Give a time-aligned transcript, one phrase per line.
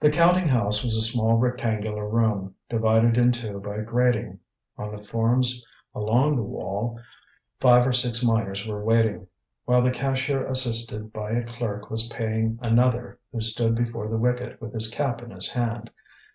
[0.00, 4.38] The counting house was a small rectangular room, divided in two by a grating.
[4.76, 7.00] On the forms along the wall
[7.58, 9.28] five or six miners were waiting;
[9.64, 14.60] while the cashier assisted by a clerk was paying another who stood before the wicket
[14.60, 15.90] with his cap in his hand.